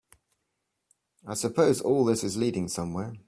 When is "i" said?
1.27-1.35